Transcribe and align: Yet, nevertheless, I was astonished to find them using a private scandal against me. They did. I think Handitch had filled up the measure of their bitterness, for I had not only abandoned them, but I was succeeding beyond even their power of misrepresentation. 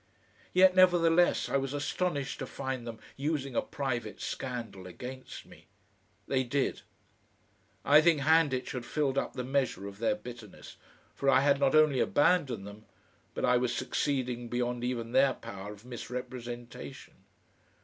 Yet, 0.51 0.75
nevertheless, 0.75 1.47
I 1.47 1.57
was 1.57 1.75
astonished 1.75 2.39
to 2.39 2.47
find 2.47 2.87
them 2.87 2.97
using 3.17 3.55
a 3.55 3.61
private 3.61 4.19
scandal 4.19 4.87
against 4.87 5.45
me. 5.45 5.67
They 6.27 6.43
did. 6.43 6.81
I 7.85 8.01
think 8.01 8.21
Handitch 8.21 8.71
had 8.71 8.83
filled 8.83 9.15
up 9.15 9.33
the 9.33 9.43
measure 9.43 9.85
of 9.87 9.99
their 9.99 10.15
bitterness, 10.15 10.75
for 11.13 11.29
I 11.29 11.41
had 11.41 11.59
not 11.59 11.75
only 11.75 11.99
abandoned 11.99 12.65
them, 12.65 12.85
but 13.35 13.45
I 13.45 13.57
was 13.57 13.75
succeeding 13.75 14.47
beyond 14.49 14.83
even 14.83 15.11
their 15.11 15.35
power 15.35 15.71
of 15.71 15.85
misrepresentation. 15.85 17.13